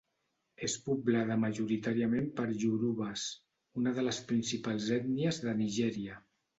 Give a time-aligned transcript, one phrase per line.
[0.67, 3.29] És poblada majoritàriament per iorubes,
[3.83, 6.23] una de les principals ètnies de Nigèria.